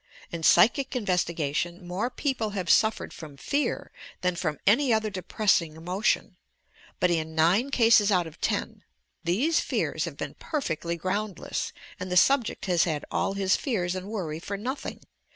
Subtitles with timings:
[0.31, 5.75] In psychic in vestigation, more people have suffered from fear than from any other depressing
[5.75, 6.37] emotion;
[6.99, 8.83] but, in nine cases out of ten.
[9.23, 14.07] these fears have been perfectly groundless, and the subject has had all his fears and
[14.09, 15.01] worry for nothing!